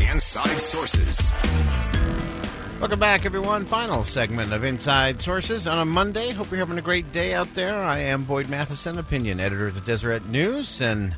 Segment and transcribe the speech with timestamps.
[0.00, 1.32] Inside Sources.
[2.80, 3.64] Welcome back, everyone.
[3.64, 6.32] Final segment of Inside Sources on a Monday.
[6.32, 7.82] Hope you're having a great day out there.
[7.82, 11.14] I am Boyd Matheson, opinion editor of the Deseret News, and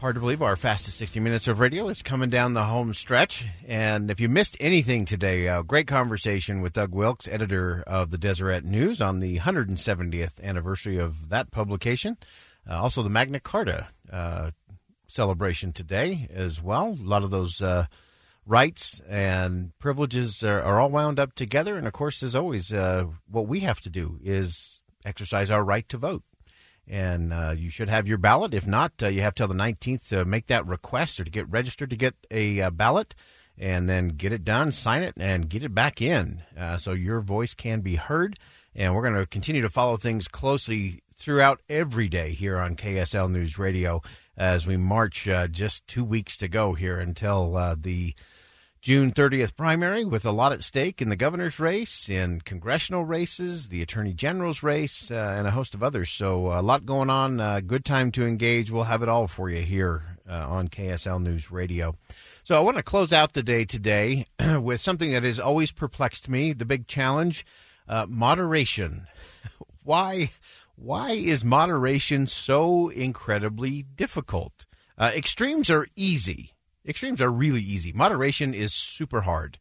[0.00, 3.46] hard to believe our fastest 60 minutes of radio is coming down the home stretch.
[3.66, 8.18] And if you missed anything today, a great conversation with Doug Wilks, editor of the
[8.18, 12.16] Deseret News, on the 170th anniversary of that publication.
[12.68, 14.52] Uh, also, the Magna Carta uh,
[15.10, 16.96] celebration today as well.
[17.00, 17.86] A lot of those uh,
[18.46, 21.76] rights and privileges are, are, all wound up together.
[21.76, 25.88] And of course, as always, uh, what we have to do is exercise our right
[25.88, 26.22] to vote.
[26.86, 28.52] And uh, you should have your ballot.
[28.52, 31.48] If not, uh, you have till the 19th to make that request or to get
[31.48, 33.14] registered to get a uh, ballot
[33.56, 37.20] and then get it done, sign it, and get it back in uh, so your
[37.20, 38.38] voice can be heard.
[38.74, 43.30] And we're going to continue to follow things closely throughout every day here on KSL
[43.30, 44.00] News Radio
[44.40, 48.14] as we march uh, just two weeks to go here until uh, the
[48.80, 53.68] June 30th primary with a lot at stake in the governor's race, in congressional races,
[53.68, 56.08] the attorney general's race, uh, and a host of others.
[56.08, 57.38] So a lot going on.
[57.38, 58.70] Uh, good time to engage.
[58.70, 61.96] We'll have it all for you here uh, on KSL News Radio.
[62.42, 64.24] So I want to close out the day today
[64.58, 67.44] with something that has always perplexed me: the big challenge,
[67.86, 69.06] uh, moderation.
[69.82, 70.30] Why?
[70.82, 74.64] Why is moderation so incredibly difficult?
[74.96, 76.54] Uh, extremes are easy.
[76.88, 77.92] Extremes are really easy.
[77.92, 79.58] Moderation is super hard.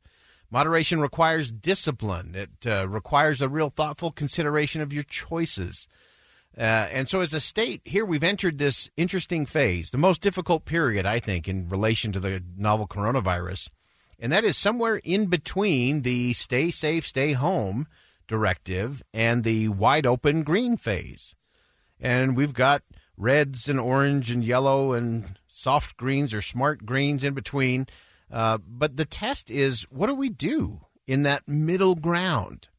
[0.49, 2.35] Moderation requires discipline.
[2.35, 5.89] It uh, requires a real thoughtful consideration of your choices.
[6.57, 10.63] Uh, and so, as a state, here we've entered this interesting phase, the most difficult
[10.63, 13.69] period, I think, in relation to the novel coronavirus.
[14.21, 17.87] And that is somewhere in between the stay safe, stay home
[18.29, 21.35] directive and the wide open green phase.
[21.99, 22.83] And we've got
[23.17, 27.87] reds and orange and yellow and soft greens or smart greens in between.
[28.31, 32.69] Uh, but the test is what do we do in that middle ground?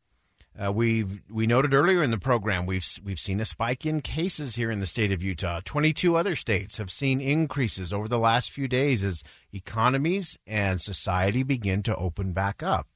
[0.59, 4.56] Uh, we've we noted earlier in the program we've we've seen a spike in cases
[4.56, 5.61] here in the state of Utah.
[5.65, 9.22] Twenty two other states have seen increases over the last few days as
[9.53, 12.88] economies and society begin to open back up.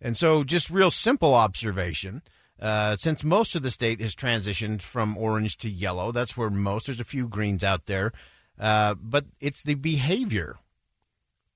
[0.00, 2.22] And so, just real simple observation.
[2.60, 6.86] Uh, since most of the state has transitioned from orange to yellow, that's where most,
[6.86, 8.12] there's a few greens out there,
[8.58, 10.58] uh, but it's the behavior.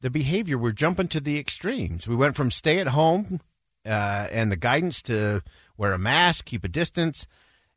[0.01, 2.07] The behavior, we're jumping to the extremes.
[2.07, 3.41] We went from stay at home
[3.85, 5.43] uh, and the guidance to
[5.77, 7.27] wear a mask, keep a distance,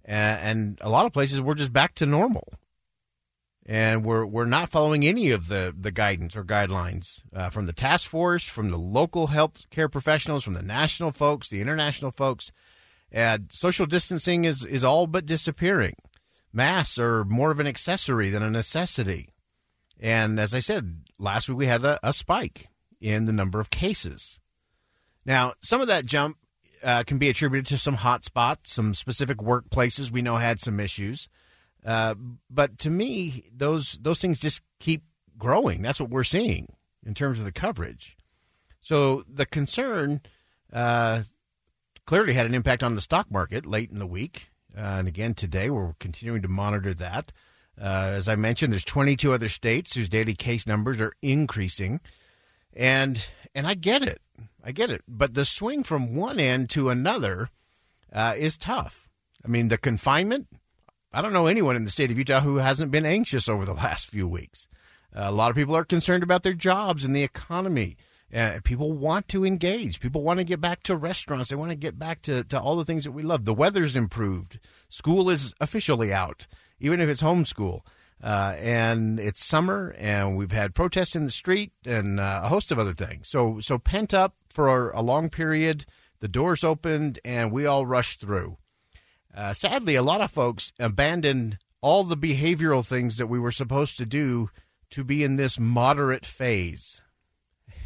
[0.03, 2.53] and a lot of places we're just back to normal
[3.65, 7.73] and we're we're not following any of the the guidance or guidelines uh, from the
[7.73, 12.51] task force, from the local health care professionals, from the national folks, the international folks.
[13.11, 15.95] And social distancing is is all but disappearing.
[16.53, 19.29] Masks are more of an accessory than a necessity.
[19.99, 22.67] And as I said last week, we had a, a spike
[23.01, 24.39] in the number of cases.
[25.25, 26.37] Now, some of that jump
[26.83, 30.79] uh, can be attributed to some hot spots, some specific workplaces we know had some
[30.79, 31.27] issues.
[31.85, 32.15] Uh,
[32.49, 35.03] but to me, those those things just keep
[35.37, 35.81] growing.
[35.81, 36.67] That's what we're seeing
[37.05, 38.17] in terms of the coverage.
[38.81, 40.21] So the concern
[40.73, 41.23] uh,
[42.05, 45.35] clearly had an impact on the stock market late in the week, uh, and again
[45.35, 47.31] today we're continuing to monitor that.
[47.79, 51.99] Uh, as I mentioned, there's 22 other states whose daily case numbers are increasing,
[52.73, 54.21] and and I get it,
[54.63, 55.03] I get it.
[55.07, 57.49] But the swing from one end to another
[58.11, 59.07] uh, is tough.
[59.43, 60.47] I mean, the confinement
[61.15, 63.73] I don't know anyone in the state of Utah who hasn't been anxious over the
[63.73, 64.67] last few weeks.
[65.13, 67.95] A lot of people are concerned about their jobs and the economy.
[68.33, 70.01] Uh, people want to engage.
[70.01, 71.49] People want to get back to restaurants.
[71.49, 73.45] They want to get back to, to all the things that we love.
[73.45, 74.59] The weather's improved.
[74.89, 76.47] School is officially out,
[76.81, 77.79] even if it's homeschool.
[78.21, 82.73] Uh, and it's summer, and we've had protests in the street and uh, a host
[82.73, 83.29] of other things.
[83.29, 85.85] So, so pent up for a long period.
[86.19, 88.57] The doors opened, and we all rushed through.
[89.35, 93.97] Uh, sadly, a lot of folks abandoned all the behavioral things that we were supposed
[93.97, 94.49] to do
[94.89, 97.01] to be in this moderate phase.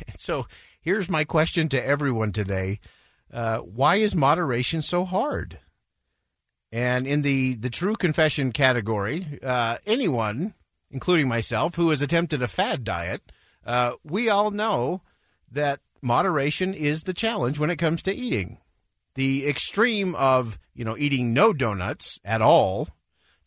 [0.08, 0.48] And so,
[0.80, 2.80] here's my question to everyone today:
[3.34, 5.60] uh, Why is moderation so hard?
[6.72, 10.54] And in the, the true confession category, uh, anyone,
[10.92, 13.32] including myself, who has attempted a fad diet,
[13.66, 15.02] uh, we all know
[15.52, 18.60] that moderation is the challenge when it comes to eating.
[19.20, 22.88] The extreme of, you know, eating no donuts at all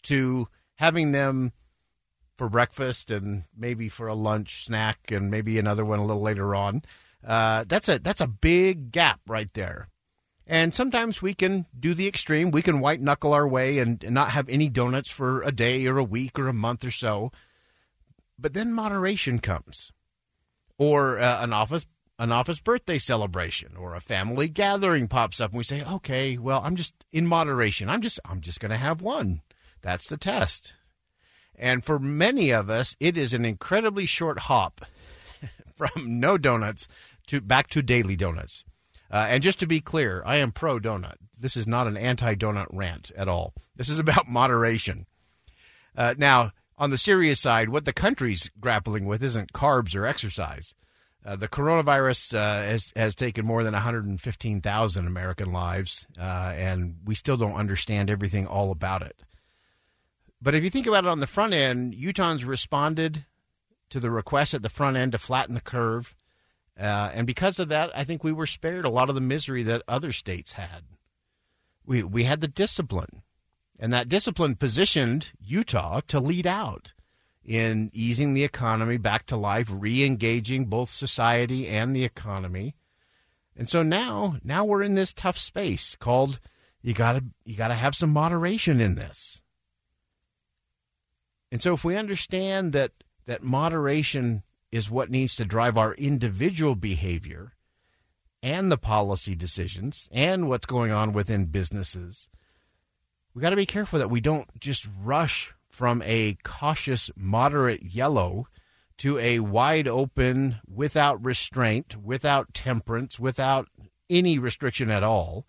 [0.02, 1.52] to having them
[2.36, 6.54] for breakfast and maybe for a lunch snack and maybe another one a little later
[6.54, 6.82] on.
[7.26, 9.88] Uh, that's a that's a big gap right there.
[10.46, 12.50] And sometimes we can do the extreme.
[12.50, 15.86] We can white knuckle our way and, and, not have any donuts for a day
[15.86, 17.32] or a week or a month or so.
[18.38, 19.90] But then moderation comes,
[20.76, 21.86] or uh, an office
[22.22, 26.62] an office birthday celebration or a family gathering pops up, and we say, "Okay, well,
[26.64, 27.88] I'm just in moderation.
[27.88, 29.42] I'm just I'm just going to have one.
[29.82, 30.74] That's the test."
[31.56, 34.86] And for many of us, it is an incredibly short hop
[35.76, 36.86] from no donuts
[37.26, 38.64] to back to daily donuts.
[39.10, 41.16] Uh, and just to be clear, I am pro donut.
[41.36, 43.52] This is not an anti donut rant at all.
[43.75, 45.06] This is about moderation.
[45.96, 50.72] Uh, now, on the serious side, what the country's grappling with isn't carbs or exercise.
[51.24, 57.14] Uh, the coronavirus uh, has, has taken more than 115,000 American lives, uh, and we
[57.14, 59.22] still don't understand everything all about it.
[60.40, 63.24] But if you think about it on the front end, Utahns responded
[63.90, 66.16] to the request at the front end to flatten the curve.
[66.78, 69.62] Uh, and because of that, I think we were spared a lot of the misery
[69.62, 70.82] that other states had.
[71.86, 73.22] We, we had the discipline,
[73.78, 76.94] and that discipline positioned Utah to lead out
[77.44, 82.74] in easing the economy back to life, re engaging both society and the economy.
[83.56, 86.40] And so now, now we're in this tough space called
[86.82, 89.42] you gotta you gotta have some moderation in this.
[91.50, 92.92] And so if we understand that
[93.26, 97.52] that moderation is what needs to drive our individual behavior
[98.42, 102.28] and the policy decisions and what's going on within businesses.
[103.34, 108.46] We got to be careful that we don't just rush from a cautious, moderate yellow
[108.98, 113.66] to a wide open, without restraint, without temperance, without
[114.08, 115.46] any restriction at all.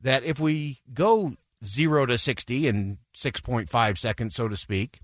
[0.00, 5.00] That if we go zero to 60 in 6.5 seconds, so to speak,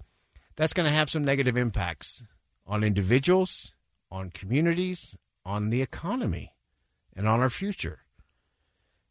[0.57, 2.25] that's going to have some negative impacts
[2.67, 3.75] on individuals,
[4.11, 6.55] on communities, on the economy,
[7.15, 8.01] and on our future.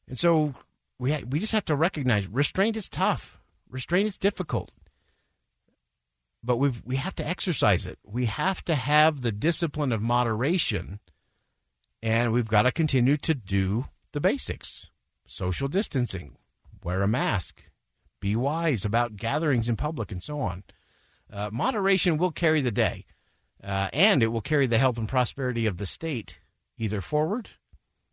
[0.08, 0.56] And so
[0.98, 3.40] we ha- we just have to recognize restraint is tough.
[3.70, 4.72] Restraint is difficult.
[6.44, 8.00] But we we have to exercise it.
[8.04, 11.00] We have to have the discipline of moderation
[12.02, 14.90] and we've got to continue to do the basics.
[15.26, 16.38] Social distancing,
[16.84, 17.64] wear a mask,
[18.20, 20.64] be wise about gatherings in public and so on.
[21.32, 23.06] Uh, moderation will carry the day
[23.64, 26.40] uh, and it will carry the health and prosperity of the state
[26.78, 27.52] either forward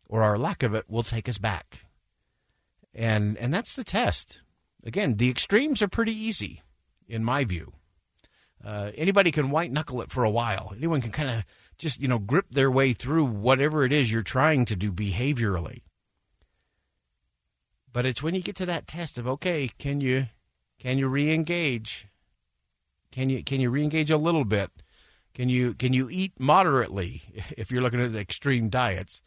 [0.07, 1.85] or our lack of it will take us back.
[2.93, 4.39] And and that's the test.
[4.83, 6.63] Again, the extremes are pretty easy,
[7.07, 7.73] in my view.
[8.63, 10.73] Uh, anybody can white knuckle it for a while.
[10.75, 11.45] Anyone can kind of
[11.77, 15.81] just you know grip their way through whatever it is you're trying to do behaviorally.
[17.93, 20.27] But it's when you get to that test of okay, can you
[20.79, 22.07] can you re-engage?
[23.11, 24.69] Can you can you re-engage a little bit?
[25.33, 27.21] Can you can you eat moderately
[27.57, 29.21] if you're looking at extreme diets?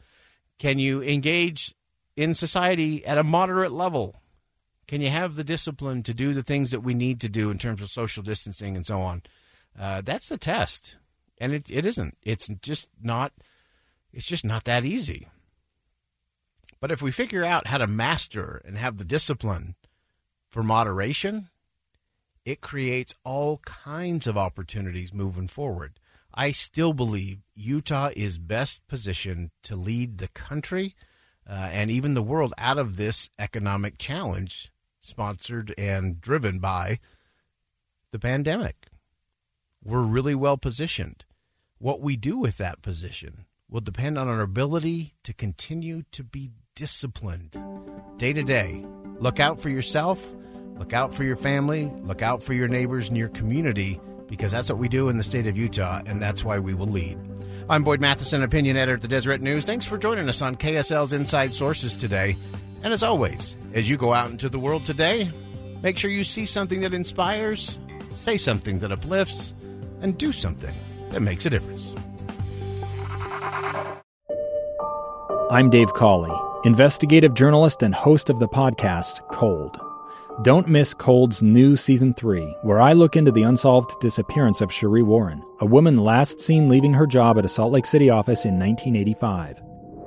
[0.59, 1.75] Can you engage
[2.17, 4.20] in society at a moderate level?
[4.91, 7.59] Can you have the discipline to do the things that we need to do in
[7.59, 9.23] terms of social distancing and so on?
[9.79, 10.97] Uh, that's the test,
[11.39, 12.17] and it, it isn't.
[12.25, 13.33] It's just not.
[14.13, 15.29] It's just not that easy.
[16.81, 19.77] But if we figure out how to master and have the discipline
[20.49, 21.51] for moderation,
[22.45, 26.01] it creates all kinds of opportunities moving forward.
[26.35, 30.97] I still believe Utah is best positioned to lead the country
[31.49, 36.99] uh, and even the world out of this economic challenge sponsored and driven by
[38.11, 38.87] the pandemic.
[39.83, 41.25] We're really well positioned.
[41.79, 46.51] What we do with that position will depend on our ability to continue to be
[46.75, 47.59] disciplined
[48.19, 48.85] day to day.
[49.19, 50.35] Look out for yourself,
[50.77, 54.69] look out for your family, look out for your neighbors and your community because that's
[54.71, 57.19] what we do in the state of Utah, and that's why we will lead.
[57.69, 59.65] I'm Boyd Matheson, opinion editor at the Deseret News.
[59.65, 62.37] Thanks for joining us on KSL's Inside Sources today.
[62.83, 65.31] And as always, as you go out into the world today,
[65.83, 67.79] make sure you see something that inspires
[68.21, 69.55] say something that uplifts,
[70.03, 70.75] and do something
[71.11, 71.95] that makes a difference.
[75.51, 76.31] I'm Dave Cawley,
[76.65, 79.79] investigative journalist and host of the podcast Cold.
[80.43, 85.03] Don't miss Cold's new season 3, where I look into the unsolved disappearance of Sheree
[85.03, 88.59] Warren, a woman last seen leaving her job at a Salt Lake City office in
[88.59, 89.70] 1985.